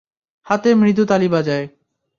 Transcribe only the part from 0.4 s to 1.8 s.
হাতে মৃদু তালি বাজায়।